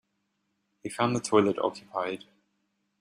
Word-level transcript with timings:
He 0.81 0.89
found 0.89 1.15
the 1.15 1.19
toilet 1.19 1.59
occupied. 1.59 2.25